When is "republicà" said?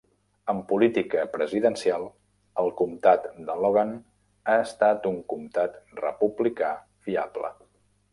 6.01-6.71